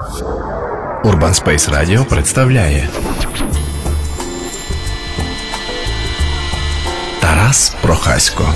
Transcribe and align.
Urban 0.00 1.34
Space 1.34 1.68
Radio 1.70 2.04
представляє 2.08 2.88
Тарас 7.20 7.76
Прохасько. 7.82 8.54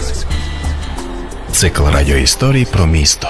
Цикл 1.52 1.82
радіоісторій 1.82 2.64
про 2.64 2.86
місто. 2.86 3.28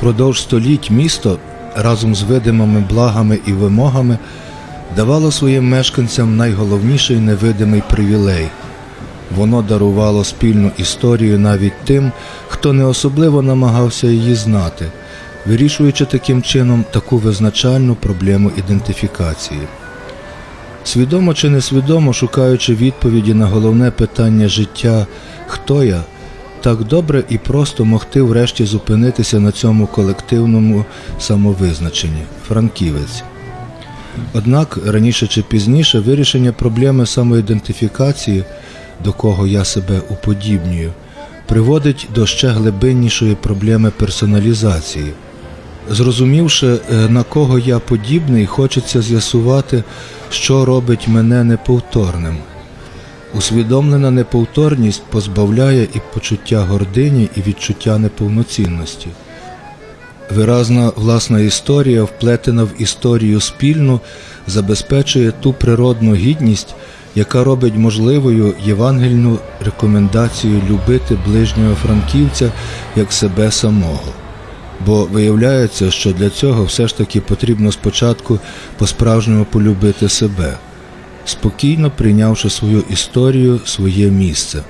Продовж 0.00 0.40
століть 0.40 0.90
місто 0.90 1.38
разом 1.76 2.14
з 2.14 2.22
видимими 2.22 2.80
благами 2.80 3.38
і 3.46 3.52
вимогами 3.52 4.18
давало 4.96 5.32
своїм 5.32 5.68
мешканцям 5.68 6.36
найголовніший 6.36 7.16
невидимий 7.16 7.82
привілей. 7.90 8.48
Воно 9.36 9.62
дарувало 9.62 10.24
спільну 10.24 10.70
історію 10.78 11.38
навіть 11.38 11.84
тим, 11.84 12.12
хто 12.48 12.72
не 12.72 12.84
особливо 12.84 13.42
намагався 13.42 14.06
її 14.06 14.34
знати, 14.34 14.86
вирішуючи 15.46 16.04
таким 16.04 16.42
чином 16.42 16.84
таку 16.90 17.18
визначальну 17.18 17.94
проблему 17.94 18.50
ідентифікації. 18.58 19.60
Свідомо 20.84 21.34
чи 21.34 21.50
несвідомо 21.50 22.12
шукаючи 22.12 22.74
відповіді 22.74 23.34
на 23.34 23.46
головне 23.46 23.90
питання 23.90 24.48
життя 24.48 25.06
Хто 25.46 25.84
я? 25.84 26.02
так 26.60 26.84
добре 26.84 27.24
і 27.28 27.38
просто 27.38 27.84
могти 27.84 28.22
врешті 28.22 28.64
зупинитися 28.64 29.40
на 29.40 29.52
цьому 29.52 29.86
колективному 29.86 30.84
самовизначенні 31.18 32.22
Франківець. 32.48 33.22
Однак 34.32 34.78
раніше 34.86 35.26
чи 35.26 35.42
пізніше 35.42 36.00
вирішення 36.00 36.52
проблеми 36.52 37.06
самоідентифікації, 37.06 38.44
до 39.04 39.12
кого 39.12 39.46
я 39.46 39.64
себе 39.64 40.00
уподібнюю, 40.10 40.92
приводить 41.46 42.08
до 42.14 42.26
ще 42.26 42.48
глибиннішої 42.48 43.34
проблеми 43.34 43.92
персоналізації. 43.96 45.12
Зрозумівши, 45.90 46.66
е, 46.66 47.08
на 47.08 47.22
кого 47.22 47.58
я 47.58 47.78
подібний, 47.78 48.46
хочеться 48.46 49.02
з'ясувати, 49.02 49.84
що 50.30 50.64
робить 50.64 51.08
мене 51.08 51.44
неповторним. 51.44 52.36
Усвідомлена 53.34 54.10
неповторність 54.10 55.02
позбавляє 55.10 55.82
і 55.82 56.00
почуття 56.14 56.60
гордині, 56.60 57.28
і 57.36 57.40
відчуття 57.48 57.98
неповноцінності. 57.98 59.08
Виразна 60.34 60.92
власна 60.96 61.40
історія, 61.40 62.02
вплетена 62.02 62.64
в 62.64 62.70
історію 62.78 63.40
спільну, 63.40 64.00
забезпечує 64.46 65.32
ту 65.40 65.52
природну 65.52 66.14
гідність, 66.14 66.74
яка 67.14 67.44
робить 67.44 67.76
можливою 67.76 68.54
євангельну 68.64 69.38
рекомендацію 69.64 70.62
любити 70.70 71.18
ближнього 71.26 71.74
франківця 71.74 72.52
як 72.96 73.12
себе 73.12 73.50
самого. 73.50 74.12
Бо 74.86 75.04
виявляється, 75.04 75.90
що 75.90 76.12
для 76.12 76.30
цього 76.30 76.64
все 76.64 76.88
ж 76.88 76.96
таки 76.96 77.20
потрібно 77.20 77.72
спочатку 77.72 78.38
по-справжньому 78.78 79.44
полюбити 79.44 80.08
себе, 80.08 80.56
спокійно 81.24 81.90
прийнявши 81.90 82.50
свою 82.50 82.84
історію, 82.90 83.60
своє 83.64 84.10
місце. 84.10 84.62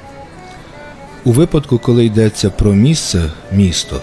У 1.24 1.32
випадку, 1.32 1.78
коли 1.78 2.04
йдеться 2.04 2.50
про 2.50 2.72
місце, 2.72 3.30
місто. 3.52 4.00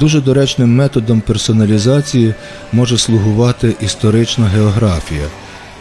Дуже 0.00 0.20
доречним 0.20 0.74
методом 0.74 1.20
персоналізації 1.20 2.34
може 2.72 2.98
слугувати 2.98 3.74
історична 3.80 4.46
географія, 4.46 5.26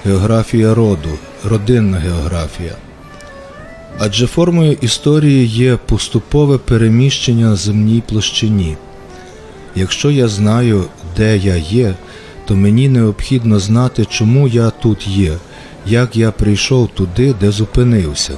географія 0.06 0.74
роду, 0.74 1.10
родинна 1.44 1.98
географія. 1.98 2.72
Адже 4.00 4.28
формою 4.28 4.78
історії 4.82 5.46
є 5.48 5.78
поступове 5.86 6.58
переміщення 6.58 7.46
на 7.46 7.56
земній 7.56 8.04
площині. 8.08 8.78
Якщо 9.76 10.12
я 10.12 10.28
знаю, 10.28 10.86
де 11.18 11.38
я 11.38 11.56
є, 11.56 11.96
то 12.46 12.56
мені 12.56 12.90
необхідно 12.90 13.60
знати, 13.60 14.06
чому 14.10 14.48
я 14.48 14.70
тут 14.70 15.08
є, 15.08 15.34
як 15.86 16.16
я 16.16 16.32
прийшов 16.32 16.88
туди, 16.88 17.36
де 17.42 17.52
зупинився. 17.52 18.34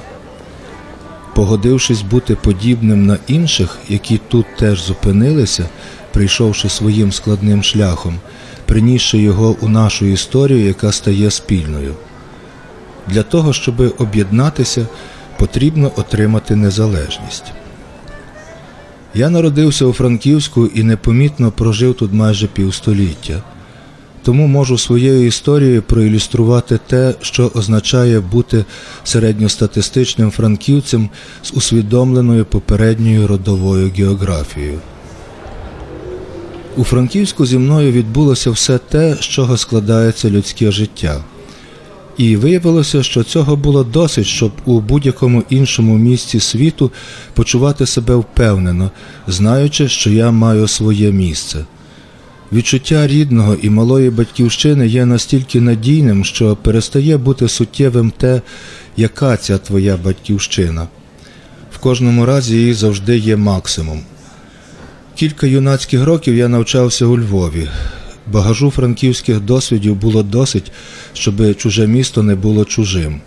Погодившись 1.38 2.02
бути 2.02 2.34
подібним 2.34 3.06
на 3.06 3.18
інших, 3.26 3.78
які 3.88 4.20
тут 4.28 4.46
теж 4.58 4.82
зупинилися, 4.82 5.68
прийшовши 6.12 6.68
своїм 6.68 7.12
складним 7.12 7.62
шляхом, 7.62 8.18
принісши 8.66 9.18
його 9.18 9.56
у 9.60 9.68
нашу 9.68 10.06
історію, 10.06 10.66
яка 10.66 10.92
стає 10.92 11.30
спільною. 11.30 11.94
Для 13.06 13.22
того, 13.22 13.52
щоб 13.52 13.94
об'єднатися, 13.98 14.86
потрібно 15.38 15.92
отримати 15.96 16.56
незалежність. 16.56 17.44
Я 19.14 19.30
народився 19.30 19.84
у 19.84 19.92
Франківську 19.92 20.66
і 20.66 20.82
непомітно 20.82 21.50
прожив 21.50 21.94
тут 21.94 22.12
майже 22.12 22.46
півстоліття. 22.46 23.42
Тому 24.28 24.46
можу 24.46 24.78
своєю 24.78 25.26
історією 25.26 25.82
проілюструвати 25.82 26.78
те, 26.86 27.14
що 27.20 27.50
означає 27.54 28.20
бути 28.20 28.64
середньостатистичним 29.04 30.30
франківцем 30.30 31.08
з 31.42 31.52
усвідомленою 31.52 32.44
попередньою 32.44 33.26
родовою 33.26 33.92
географією. 33.96 34.78
У 36.76 36.84
Франківську 36.84 37.46
зі 37.46 37.58
мною 37.58 37.92
відбулося 37.92 38.50
все 38.50 38.78
те, 38.78 39.14
з 39.14 39.20
чого 39.20 39.56
складається 39.56 40.30
людське 40.30 40.70
життя. 40.70 41.24
І 42.16 42.36
виявилося, 42.36 43.02
що 43.02 43.24
цього 43.24 43.56
було 43.56 43.84
досить, 43.84 44.26
щоб 44.26 44.52
у 44.64 44.80
будь-якому 44.80 45.42
іншому 45.50 45.96
місці 45.96 46.40
світу 46.40 46.90
почувати 47.34 47.86
себе 47.86 48.14
впевнено, 48.14 48.90
знаючи, 49.26 49.88
що 49.88 50.10
я 50.10 50.30
маю 50.30 50.68
своє 50.68 51.12
місце. 51.12 51.64
Відчуття 52.52 53.06
рідного 53.06 53.54
і 53.62 53.70
малої 53.70 54.10
батьківщини 54.10 54.86
є 54.86 55.06
настільки 55.06 55.60
надійним, 55.60 56.24
що 56.24 56.56
перестає 56.56 57.16
бути 57.16 57.48
суттєвим 57.48 58.10
те, 58.10 58.42
яка 58.96 59.36
ця 59.36 59.58
твоя 59.58 59.96
батьківщина. 59.96 60.88
В 61.72 61.78
кожному 61.78 62.26
разі 62.26 62.56
її 62.56 62.74
завжди 62.74 63.18
є 63.18 63.36
максимум. 63.36 64.00
Кілька 65.14 65.46
юнацьких 65.46 66.04
років 66.04 66.36
я 66.36 66.48
навчався 66.48 67.06
у 67.06 67.18
Львові. 67.18 67.68
Багажу 68.26 68.70
франківських 68.70 69.40
досвідів 69.40 69.94
було 69.94 70.22
досить, 70.22 70.72
щоб 71.12 71.56
чуже 71.56 71.86
місто 71.86 72.22
не 72.22 72.34
було 72.34 72.64
чужим. 72.64 73.20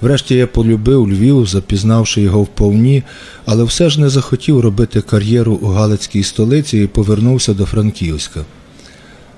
Врешті 0.00 0.34
я 0.34 0.46
полюбив 0.46 1.08
Львів, 1.08 1.46
запізнавши 1.46 2.20
його 2.20 2.42
вповні, 2.42 3.02
але 3.46 3.64
все 3.64 3.90
ж 3.90 4.00
не 4.00 4.08
захотів 4.08 4.60
робити 4.60 5.00
кар'єру 5.00 5.52
у 5.52 5.66
Галицькій 5.66 6.22
столиці 6.22 6.78
і 6.78 6.86
повернувся 6.86 7.54
до 7.54 7.66
Франківська. 7.66 8.40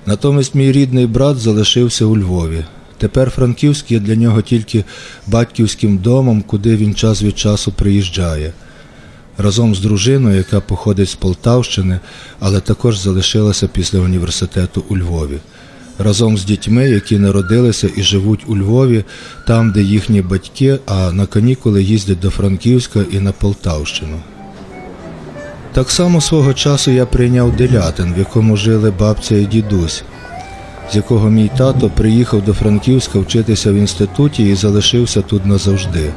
Натомість 0.05 0.55
мій 0.55 0.71
рідний 0.71 1.07
брат 1.07 1.37
залишився 1.37 2.05
у 2.05 2.17
Львові. 2.17 2.65
Тепер 2.97 3.29
Франківськ 3.29 3.91
є 3.91 3.99
для 3.99 4.15
нього 4.15 4.41
тільки 4.41 4.83
батьківським 5.27 5.97
домом, 5.97 6.41
куди 6.41 6.75
він 6.75 6.95
час 6.95 7.23
від 7.23 7.39
часу 7.39 7.71
приїжджає. 7.71 8.53
Разом 9.37 9.75
з 9.75 9.79
дружиною, 9.79 10.37
яка 10.37 10.61
походить 10.61 11.09
з 11.09 11.15
Полтавщини, 11.15 11.99
але 12.39 12.59
також 12.59 12.97
залишилася 12.97 13.67
після 13.67 13.99
університету 13.99 14.83
у 14.89 14.97
Львові 14.97 15.39
разом 15.99 16.37
з 16.37 16.45
дітьми, 16.45 16.89
які 16.89 17.19
народилися 17.19 17.89
і 17.95 18.03
живуть 18.03 18.43
у 18.47 18.57
Львові, 18.57 19.03
там, 19.47 19.71
де 19.71 19.81
їхні 19.81 20.21
батьки, 20.21 20.79
а 20.85 21.11
на 21.11 21.25
канікули 21.25 21.83
їздять 21.83 22.19
до 22.19 22.29
Франківська 22.29 22.99
і 23.11 23.19
на 23.19 23.31
Полтавщину. 23.31 24.19
Так 25.73 25.91
само 25.91 26.21
свого 26.21 26.53
часу 26.53 26.91
я 26.91 27.05
прийняв 27.05 27.55
делятин, 27.55 28.13
в 28.13 28.17
якому 28.17 28.57
жили 28.57 28.91
бабця 28.99 29.35
і 29.35 29.45
дідусь, 29.45 30.03
з 30.91 30.95
якого 30.95 31.29
мій 31.29 31.51
тато 31.57 31.89
приїхав 31.89 32.45
до 32.45 32.53
Франківська 32.53 33.19
вчитися 33.19 33.71
в 33.71 33.75
інституті 33.75 34.49
і 34.49 34.55
залишився 34.55 35.21
тут 35.21 35.45
назавжди. 35.45 36.11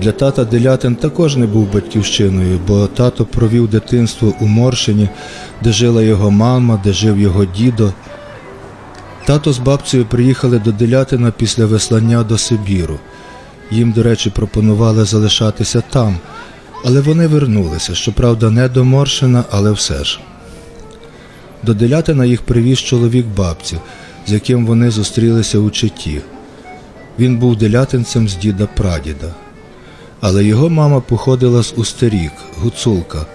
Для 0.00 0.12
тата 0.12 0.44
Делятин 0.44 0.94
також 0.94 1.36
не 1.36 1.46
був 1.46 1.72
батьківщиною, 1.72 2.60
бо 2.68 2.86
тато 2.86 3.24
провів 3.24 3.68
дитинство 3.68 4.34
у 4.40 4.46
Моршині, 4.46 5.08
де 5.62 5.72
жила 5.72 6.02
його 6.02 6.30
мама, 6.30 6.80
де 6.84 6.92
жив 6.92 7.18
його 7.20 7.44
дідо. 7.44 7.92
Тато 9.24 9.52
з 9.52 9.58
бабцею 9.58 10.06
приїхали 10.06 10.58
до 10.58 10.72
Делятина 10.72 11.30
після 11.30 11.66
веслання 11.66 12.22
до 12.22 12.38
Сибіру. 12.38 12.98
Їм, 13.70 13.92
до 13.92 14.02
речі, 14.02 14.30
пропонували 14.30 15.04
залишатися 15.04 15.82
там, 15.90 16.16
але 16.84 17.00
вони 17.00 17.26
вернулися, 17.26 17.94
щоправда, 17.94 18.50
не 18.50 18.68
до 18.68 18.84
Моршина, 18.84 19.44
але 19.50 19.72
все 19.72 20.04
ж. 20.04 20.20
До 21.62 21.74
Делятина 21.74 22.24
їх 22.24 22.42
привіз 22.42 22.78
чоловік 22.78 23.26
бабці, 23.26 23.76
з 24.26 24.32
яким 24.32 24.66
вони 24.66 24.90
зустрілися 24.90 25.58
у 25.58 25.70
Читі. 25.70 26.20
Він 27.18 27.38
був 27.38 27.56
делятинцем 27.56 28.28
з 28.28 28.36
діда 28.36 28.68
прадіда. 28.76 29.34
Але 30.20 30.44
його 30.44 30.70
мама 30.70 31.00
походила 31.00 31.62
з 31.62 31.74
Устерік, 31.76 32.32
гуцулка. 32.58 33.26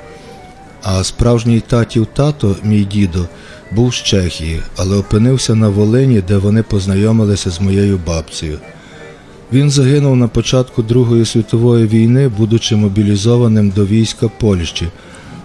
А 0.89 1.03
справжній 1.03 1.59
татів 1.59 2.07
тато, 2.13 2.55
мій 2.63 2.83
дідо, 2.83 3.27
був 3.71 3.93
з 3.93 3.95
Чехії, 3.95 4.61
але 4.77 4.97
опинився 4.97 5.55
на 5.55 5.69
Волині, 5.69 6.21
де 6.27 6.37
вони 6.37 6.63
познайомилися 6.63 7.49
з 7.49 7.61
моєю 7.61 7.99
бабцею. 8.07 8.59
Він 9.53 9.69
загинув 9.69 10.15
на 10.15 10.27
початку 10.27 10.83
Другої 10.83 11.25
світової 11.25 11.87
війни, 11.87 12.27
будучи 12.27 12.75
мобілізованим 12.75 13.69
до 13.69 13.85
війська 13.85 14.29
Польщі. 14.39 14.87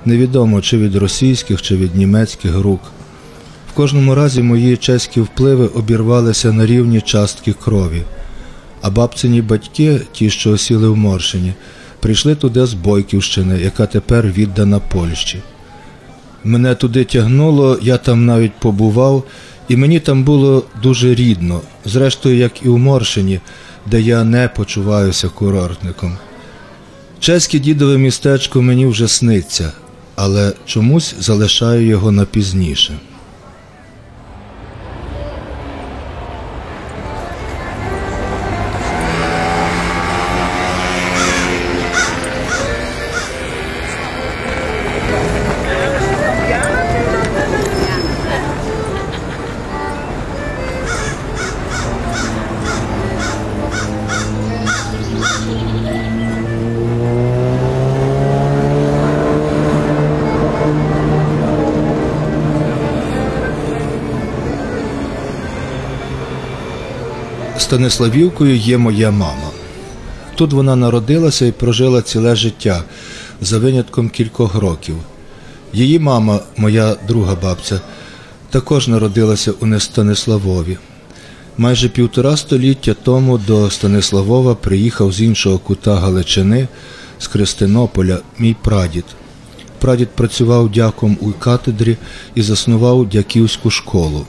Невідомо 0.05 0.61
чи 0.61 0.79
від 0.79 0.97
російських, 0.97 1.63
чи 1.63 1.77
від 1.77 1.97
німецьких 1.97 2.59
рук. 2.59 2.81
В 3.71 3.73
кожному 3.75 4.15
разі 4.15 4.43
мої 4.43 4.77
чеські 4.77 5.21
впливи 5.21 5.67
обірвалися 5.67 6.53
на 6.53 6.67
рівні 6.67 7.01
частки 7.01 7.53
крові. 7.53 8.03
А 8.83 8.91
бабцині 8.91 9.43
батьки, 9.43 10.01
ті, 10.13 10.31
що 10.31 10.51
осіли 10.51 10.89
в 10.89 10.97
Моршині, 10.97 11.55
прийшли 12.03 12.35
туди 12.35 12.67
з 12.67 12.75
Бойківщини, 12.75 13.61
яка 13.61 13.87
тепер 13.87 14.27
віддана 14.27 14.79
Польщі. 14.79 15.39
Мене 16.45 16.75
туди 16.75 17.05
тягнуло, 17.05 17.79
я 17.83 17.97
там 17.99 18.27
навіть 18.27 18.53
побував, 18.61 19.25
і 19.69 19.77
мені 19.77 20.01
там 20.01 20.25
було 20.25 20.65
дуже 20.83 21.15
рідно, 21.15 21.61
зрештою, 21.85 22.37
як 22.37 22.63
і 22.63 22.69
у 22.69 22.79
Моршині, 22.79 23.41
де 23.87 24.01
я 24.01 24.25
не 24.25 24.49
почуваюся 24.49 25.29
курортником. 25.29 26.17
Чеське 27.21 27.59
дідове 27.59 27.99
містечко 27.99 28.63
мені 28.63 28.87
вже 28.87 29.09
сниться, 29.09 29.73
але 30.15 30.53
чомусь 30.67 31.15
залишаю 31.21 31.87
його 31.87 32.13
на 32.13 32.25
пізніше. 32.25 32.99
Станиславівкою 67.73 68.57
є 68.57 68.79
моя 68.79 69.11
мама. 69.11 69.51
Тут 70.35 70.53
вона 70.53 70.77
народилася 70.77 71.47
і 71.47 71.53
прожила 71.53 72.03
ціле 72.03 72.37
життя 72.37 72.85
за 73.41 73.59
винятком 73.59 74.09
кількох 74.09 74.55
років. 74.55 74.97
Її 75.73 75.99
мама, 75.99 76.41
моя 76.57 76.97
друга 77.09 77.37
бабця, 77.43 77.81
також 78.51 78.89
народилася 78.89 79.53
у 79.61 79.67
Нестаниславові. 79.67 80.79
Майже 81.59 81.89
півтора 81.89 82.37
століття 82.37 82.95
тому 83.03 83.39
до 83.39 83.71
Станиславова 83.71 84.55
приїхав 84.55 85.13
з 85.13 85.21
іншого 85.21 85.59
кута 85.59 85.95
Галичини, 85.95 86.69
з 87.19 87.27
Христинополя, 87.27 88.19
мій 88.39 88.57
прадід. 88.63 89.05
Прадід 89.79 90.09
працював 90.09 90.71
дяком 90.71 91.19
у 91.21 91.33
катедрі 91.33 91.97
і 92.35 92.43
заснував 92.43 93.09
дяківську 93.09 93.71
школу. 93.71 94.27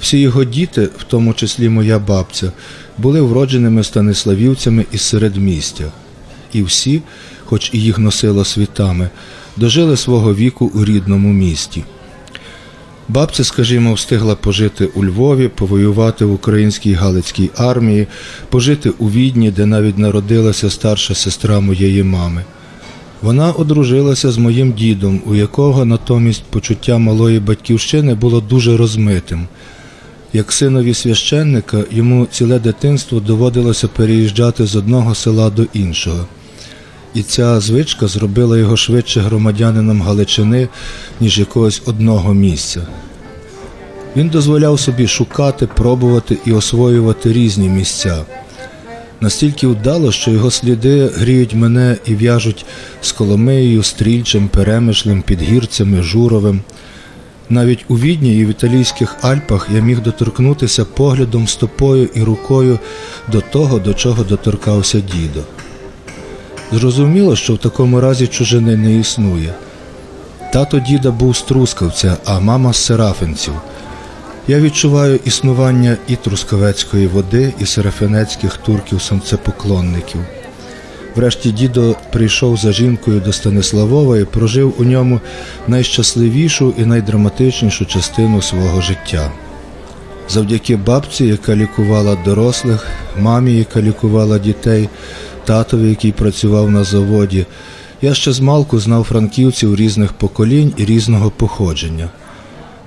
Всі 0.00 0.18
його 0.18 0.44
діти, 0.44 0.88
в 0.98 1.04
тому 1.04 1.34
числі 1.34 1.68
моя 1.68 1.98
бабця, 1.98 2.52
були 2.98 3.20
вродженими 3.20 3.84
станиславівцями 3.84 4.84
із 4.92 5.02
середмістя. 5.02 5.84
І 6.52 6.62
всі, 6.62 7.02
хоч 7.44 7.70
і 7.72 7.80
їх 7.80 7.98
носило 7.98 8.44
світами, 8.44 9.08
дожили 9.56 9.96
свого 9.96 10.34
віку 10.34 10.70
у 10.74 10.84
рідному 10.84 11.32
місті. 11.32 11.84
Бабця, 13.08 13.44
скажімо, 13.44 13.94
встигла 13.94 14.34
пожити 14.34 14.86
у 14.86 15.04
Львові, 15.04 15.48
повоювати 15.48 16.24
в 16.24 16.32
українській 16.32 16.92
Галицькій 16.92 17.50
армії, 17.56 18.06
пожити 18.48 18.90
у 18.90 19.10
Відні, 19.10 19.50
де 19.50 19.66
навіть 19.66 19.98
народилася 19.98 20.70
старша 20.70 21.14
сестра 21.14 21.60
моєї 21.60 22.02
мами. 22.02 22.44
Вона 23.22 23.52
одружилася 23.52 24.30
з 24.30 24.38
моїм 24.38 24.72
дідом, 24.72 25.22
у 25.26 25.34
якого 25.34 25.84
натомість 25.84 26.44
почуття 26.44 26.98
малої 26.98 27.40
батьківщини 27.40 28.14
було 28.14 28.40
дуже 28.40 28.76
розмитим. 28.76 29.46
Як 30.36 30.52
синові 30.52 30.94
священника, 30.94 31.84
йому 31.90 32.26
ціле 32.26 32.58
дитинство 32.58 33.20
доводилося 33.20 33.88
переїжджати 33.88 34.66
з 34.66 34.76
одного 34.76 35.14
села 35.14 35.50
до 35.50 35.66
іншого. 35.72 36.26
І 37.14 37.22
ця 37.22 37.60
звичка 37.60 38.06
зробила 38.06 38.58
його 38.58 38.76
швидше 38.76 39.20
громадянином 39.20 40.02
Галичини, 40.02 40.68
ніж 41.20 41.38
якогось 41.38 41.82
одного 41.86 42.34
місця. 42.34 42.86
Він 44.16 44.28
дозволяв 44.28 44.80
собі 44.80 45.06
шукати, 45.06 45.66
пробувати 45.66 46.36
і 46.44 46.52
освоювати 46.52 47.32
різні 47.32 47.68
місця. 47.68 48.24
Настільки 49.20 49.66
вдало, 49.66 50.12
що 50.12 50.30
його 50.30 50.50
сліди 50.50 51.06
гріють 51.06 51.54
мене 51.54 51.96
і 52.06 52.14
в'яжуть 52.14 52.66
з 53.00 53.12
Коломиєю, 53.12 53.82
Стрільчем, 53.82 54.48
Перемишлем, 54.48 55.22
Підгірцями, 55.22 56.02
Журовим. 56.02 56.62
Навіть 57.50 57.84
у 57.88 57.98
Відні 57.98 58.36
і 58.36 58.44
в 58.44 58.48
італійських 58.48 59.16
Альпах 59.22 59.68
я 59.74 59.80
міг 59.80 60.00
доторкнутися 60.00 60.84
поглядом, 60.84 61.48
стопою 61.48 62.08
і 62.14 62.22
рукою 62.22 62.78
до 63.32 63.40
того, 63.40 63.78
до 63.78 63.94
чого 63.94 64.24
доторкався 64.24 65.00
дідо. 65.00 65.40
Зрозуміло, 66.72 67.36
що 67.36 67.54
в 67.54 67.58
такому 67.58 68.00
разі 68.00 68.26
чужини 68.26 68.76
не 68.76 68.96
існує. 68.96 69.54
Тато 70.52 70.78
діда 70.78 71.10
був 71.10 71.36
з 71.36 71.42
Трускавця, 71.42 72.16
а 72.24 72.40
мама 72.40 72.72
з 72.72 72.76
Серафинців. 72.76 73.54
Я 74.48 74.60
відчуваю 74.60 75.20
існування 75.24 75.96
і 76.08 76.16
трускавецької 76.16 77.06
води, 77.06 77.54
і 77.58 77.66
серафинецьких 77.66 78.58
турків-сонцепоклонників. 78.66 80.20
Врешті 81.16 81.52
дідо 81.52 81.96
прийшов 82.12 82.56
за 82.56 82.72
жінкою 82.72 83.20
до 83.20 83.32
Станиславова 83.32 84.18
і 84.18 84.24
прожив 84.24 84.74
у 84.78 84.84
ньому 84.84 85.20
найщасливішу 85.68 86.74
і 86.78 86.84
найдраматичнішу 86.84 87.86
частину 87.86 88.42
свого 88.42 88.80
життя. 88.80 89.32
Завдяки 90.28 90.76
бабці, 90.76 91.24
яка 91.24 91.56
лікувала 91.56 92.18
дорослих, 92.24 92.86
мамі, 93.20 93.52
яка 93.52 93.82
лікувала 93.82 94.38
дітей, 94.38 94.88
татові, 95.44 95.88
який 95.88 96.12
працював 96.12 96.70
на 96.70 96.84
заводі, 96.84 97.46
я 98.02 98.14
ще 98.14 98.32
змалку 98.32 98.78
знав 98.78 99.04
франківців 99.04 99.76
різних 99.76 100.12
поколінь 100.12 100.72
і 100.76 100.84
різного 100.84 101.30
походження. 101.30 102.08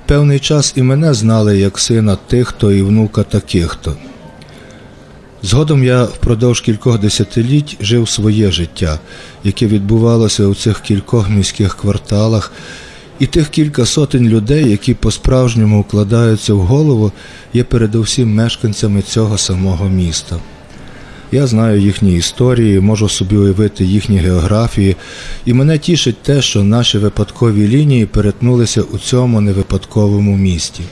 Певний 0.06 0.40
час 0.40 0.74
і 0.76 0.84
мене 0.84 1.14
знали 1.14 1.58
як 1.58 1.80
сина 1.80 2.18
тих-то 2.28 2.72
і 2.72 2.82
внука 2.82 3.24
таких-то. 3.24 3.96
Згодом 5.44 5.84
я 5.84 6.04
впродовж 6.04 6.62
кількох 6.62 7.00
десятиліть 7.00 7.78
жив 7.81 8.10
своє 8.10 8.51
життя, 8.51 9.00
яке 9.44 9.68
відбувалося 9.68 10.45
у 10.45 10.56
цих 10.56 10.80
кількох 10.80 11.30
міських 11.30 11.76
кварталах, 11.76 12.52
і 13.19 13.26
тих 13.26 13.50
кілька 13.50 13.85
сотень 13.85 14.30
людей, 14.30 14.69
які 14.69 14.94
по-справжньому 14.94 15.81
вкладаються 15.81 16.54
в 16.54 16.59
голову, 16.59 17.12
є 17.54 17.64
передовсім 17.64 18.33
мешканцями 18.33 19.02
цього 19.02 19.38
самого 19.38 19.90
міста. 19.90 20.35
Я 21.31 21.47
знаю 21.47 21.81
їхні 21.81 22.16
історії, 22.16 22.80
можу 22.80 23.09
собі 23.09 23.35
уявити 23.35 23.85
їхні 23.85 24.18
географії, 24.18 24.95
і 25.45 25.54
мене 25.54 25.78
тішить 25.78 26.21
те, 26.21 26.42
що 26.42 26.64
наші 26.64 26.97
випадкові 26.97 27.68
лінії 27.68 28.06
перетнулися 28.06 28.81
у 28.81 28.97
цьому 28.97 29.42
невипадковому 29.42 30.38
місті. 30.38 30.83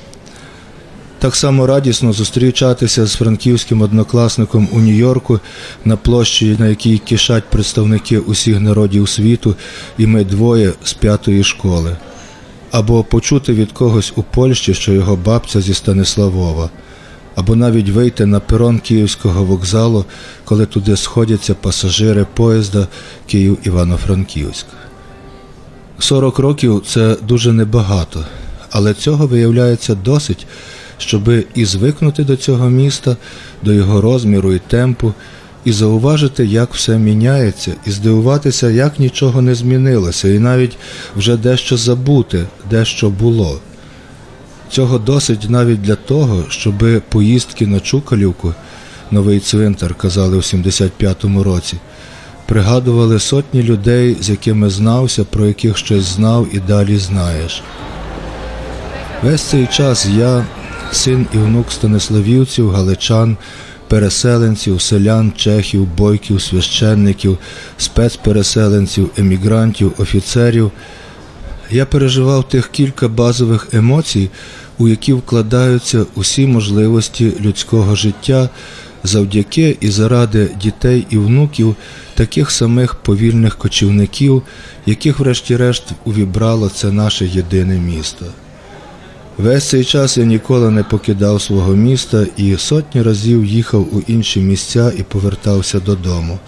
Так 1.26 1.36
само 1.36 1.68
радісно 1.68 2.14
зустрічатися 2.14 3.06
з 3.06 3.16
франківським 3.16 3.82
однокласником 3.82 4.70
у 4.72 4.80
Нью-Йорку 4.80 5.40
на 5.86 5.98
площі, 5.98 6.56
на 6.60 6.68
якій 6.68 6.98
кишать 6.98 7.44
представники 7.50 8.20
усіх 8.20 8.60
народів 8.60 9.10
світу, 9.10 9.56
і 9.98 10.08
ми 10.08 10.24
двоє 10.24 10.74
з 10.84 10.94
п'ятої 10.94 11.44
школи, 11.44 11.98
або 12.72 13.04
почути 13.04 13.54
від 13.54 13.72
когось 13.72 14.14
у 14.16 14.24
Польщі, 14.24 14.74
що 14.74 14.94
його 14.94 15.16
бабця 15.16 15.62
зі 15.62 15.74
Станиславова, 15.74 16.70
або 17.36 17.56
навіть 17.56 17.90
вийти 17.90 18.26
на 18.26 18.40
перон 18.40 18.80
Київського 18.80 19.44
вокзалу, 19.44 20.06
коли 20.44 20.66
туди 20.66 20.98
сходяться 20.98 21.54
пасажири 21.54 22.26
поїзда 22.34 22.88
Київ-Івано-Франківськ. 23.28 24.66
40 26.00 26.40
років 26.40 26.84
це 26.88 27.16
дуже 27.28 27.54
небагато, 27.54 28.26
але 28.72 28.94
цього 28.94 29.28
виявляється 29.28 29.96
досить 29.96 30.48
щоби 30.98 31.44
і 31.56 31.66
звикнути 31.66 32.24
до 32.24 32.36
цього 32.36 32.70
міста, 32.70 33.18
до 33.64 33.74
його 33.74 34.02
розміру 34.02 34.54
і 34.54 34.60
темпу, 34.60 35.14
і 35.66 35.72
зауважити, 35.72 36.46
як 36.46 36.74
все 36.74 36.98
міняється, 36.98 37.72
і 37.86 37.92
здивуватися, 37.92 38.70
як 38.70 39.00
нічого 39.00 39.42
не 39.42 39.56
змінилося, 39.56 40.28
і 40.28 40.40
навіть 40.40 40.78
вже 41.16 41.38
дещо 41.38 41.78
забути, 41.78 42.46
дещо 42.70 43.10
було. 43.10 43.60
Цього 44.70 45.00
досить 45.00 45.50
навіть 45.50 45.82
для 45.82 45.96
того, 45.96 46.44
щоби 46.50 47.02
поїздки 47.10 47.68
на 47.68 47.80
Чукалівку, 47.80 48.54
новий 49.12 49.40
цвинтар, 49.40 49.96
казали 49.96 50.38
в 50.38 50.42
75-му 50.42 51.44
році, 51.44 51.78
пригадували 52.46 53.20
сотні 53.20 53.64
людей, 53.64 54.18
з 54.22 54.30
якими 54.30 54.70
знався, 54.70 55.24
про 55.24 55.46
яких 55.46 55.78
щось 55.78 56.04
знав 56.04 56.48
і 56.54 56.60
далі 56.60 56.98
знаєш. 56.98 57.64
Весь 59.24 59.42
цей 59.42 59.68
час 59.68 60.06
я, 60.06 60.46
син 60.92 61.28
і 61.34 61.38
внук 61.38 61.72
Станиславівців, 61.72 62.72
галичан, 62.72 63.38
переселенців, 63.88 64.82
селян, 64.82 65.34
чехів, 65.36 65.88
бойків, 65.98 66.42
священників, 66.42 67.38
спецпереселенців, 67.78 69.10
емігрантів, 69.18 69.94
офіцерів. 69.98 70.72
Я 71.72 71.86
переживав 71.86 72.50
тих 72.50 72.68
кілька 72.68 73.08
базових 73.08 73.68
емоцій, 73.74 74.30
у 74.78 74.88
які 74.88 75.14
вкладаються 75.14 76.06
усі 76.16 76.48
можливості 76.48 77.34
людського 77.42 77.96
життя 77.96 78.50
завдяки 79.04 79.78
і 79.82 79.90
заради 79.90 80.50
дітей 80.62 81.08
і 81.10 81.18
внуків 81.18 81.76
таких 82.16 82.52
самих 82.52 82.96
повільних 82.96 83.58
кочівників, 83.58 84.44
яких 84.86 85.20
врешті-решт 85.20 85.84
увібрало 86.06 86.70
це 86.70 86.92
наше 86.92 87.26
єдине 87.26 87.80
місто. 87.80 88.26
Весь 89.38 89.70
цей 89.70 89.84
час 89.84 90.18
я 90.18 90.26
ніколи 90.26 90.72
не 90.72 90.84
покидав 90.84 91.42
свого 91.42 91.76
міста 91.76 92.26
і 92.38 92.58
сотні 92.58 93.02
разів 93.02 93.46
їхав 93.46 93.96
у 93.96 94.02
інші 94.08 94.40
місця 94.40 94.92
і 94.98 95.04
повертався 95.04 95.80
додому. 95.80 96.40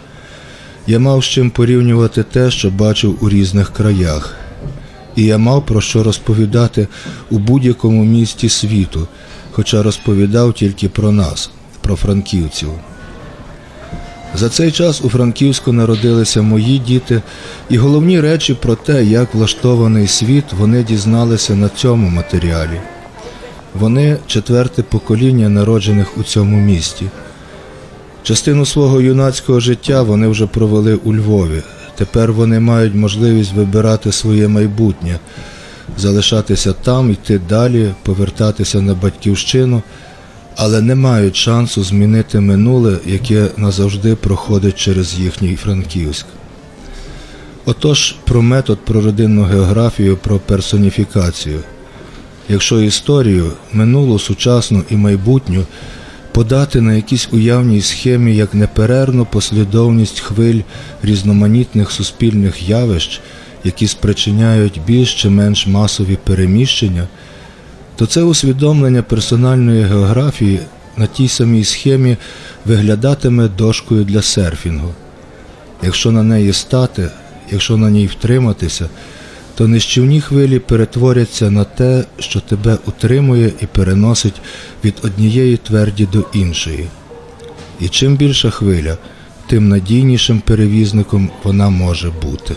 Я 0.87 0.99
мав 0.99 1.23
з 1.23 1.25
чим 1.25 1.49
порівнювати 1.49 2.23
те, 2.23 2.51
що 2.51 2.69
бачив 2.69 3.17
у 3.21 3.29
різних 3.29 3.73
краях, 3.73 4.35
і 5.15 5.23
я 5.23 5.37
мав 5.37 5.65
про 5.65 5.81
що 5.81 6.03
розповідати 6.03 6.87
у 7.29 7.37
будь-якому 7.37 8.05
місті 8.05 8.49
світу, 8.49 9.07
хоча 9.51 9.83
розповідав 9.83 10.53
тільки 10.53 10.89
про 10.89 11.11
нас, 11.11 11.49
про 11.81 11.95
франківців. 11.95 12.69
За 14.37 14.49
цей 14.49 14.71
час 14.71 15.01
у 15.03 15.09
Франківську 15.09 15.71
народилися 15.71 16.41
мої 16.41 16.79
діти, 16.79 17.21
і 17.69 17.77
головні 17.77 18.21
речі 18.21 18.53
про 18.53 18.75
те, 18.75 19.03
як 19.03 19.33
влаштований 19.33 20.07
світ, 20.07 20.45
вони 20.59 20.83
дізналися 20.83 21.55
на 21.55 21.69
цьому 21.69 22.09
матеріалі. 22.09 22.81
Вони 23.73 24.17
четверте 24.27 24.83
покоління 24.83 25.49
народжених 25.49 26.17
у 26.17 26.23
цьому 26.23 26.57
місті. 26.57 27.05
Частину 28.23 28.65
свого 28.65 29.01
юнацького 29.01 29.59
життя 29.59 30.01
вони 30.01 30.27
вже 30.27 30.47
провели 30.47 30.95
у 30.95 31.15
Львові. 31.15 31.61
Тепер 31.95 32.33
вони 32.33 32.59
мають 32.59 32.95
можливість 32.95 33.53
вибирати 33.53 34.11
своє 34.11 34.47
майбутнє, 34.47 35.19
залишатися 35.97 36.73
там, 36.73 37.11
йти 37.11 37.41
далі, 37.49 37.93
повертатися 38.03 38.81
на 38.81 38.93
батьківщину, 38.93 39.81
але 40.57 40.81
не 40.81 40.95
мають 40.95 41.35
шансу 41.35 41.83
змінити 41.83 42.39
минуле, 42.39 42.97
яке 43.05 43.47
назавжди 43.57 44.15
проходить 44.15 44.75
через 44.75 45.19
їхній 45.19 45.55
Франківськ. 45.55 46.25
Отож, 47.65 48.15
про 48.23 48.41
метод, 48.41 48.79
про 48.85 49.01
родинну 49.01 49.43
географію, 49.43 50.17
про 50.17 50.39
персоніфікацію. 50.39 51.59
Якщо 52.49 52.81
історію, 52.81 53.51
минулу, 53.73 54.19
сучасну 54.19 54.83
і 54.89 54.95
майбутню 54.95 55.65
подати 56.31 56.81
на 56.81 56.93
якійсь 56.93 57.29
уявній 57.31 57.81
схемі 57.81 58.35
як 58.35 58.53
неперервну 58.53 59.25
послідовність 59.25 60.19
хвиль 60.19 60.61
різноманітних 61.03 61.91
суспільних 61.91 62.69
явищ, 62.69 63.21
які 63.63 63.87
спричиняють 63.87 64.81
більш 64.87 65.21
чи 65.21 65.29
менш 65.29 65.67
масові 65.67 66.17
переміщення, 66.23 67.07
то 67.97 68.05
це 68.05 68.23
усвідомлення 68.23 69.03
персональної 69.03 69.83
географії 69.83 70.59
на 70.97 71.07
тій 71.07 71.27
самій 71.27 71.63
схемі 71.63 72.17
виглядатиме 72.65 73.47
дошкою 73.47 74.03
для 74.03 74.21
серфінгу. 74.21 74.93
Якщо 75.83 76.11
на 76.11 76.23
неї 76.23 76.53
стати, 76.53 77.09
якщо 77.51 77.77
на 77.77 77.89
ній 77.89 78.07
втриматися, 78.07 78.89
то 79.55 79.67
нищівні 79.67 80.21
хвилі 80.21 80.59
перетворяться 80.59 81.51
на 81.51 81.63
те, 81.63 82.03
що 82.19 82.39
тебе 82.39 82.77
утримує 82.85 83.51
і 83.61 83.65
переносить 83.65 84.41
від 84.83 84.93
однієї 85.03 85.57
тверді 85.57 86.07
до 86.13 86.25
іншої. 86.33 86.87
І 87.79 87.89
чим 87.89 88.15
більша 88.15 88.49
хвиля, 88.49 88.97
тим 89.47 89.69
надійнішим 89.69 90.39
перевізником 90.39 91.29
вона 91.43 91.69
може 91.69 92.11
бути. 92.21 92.55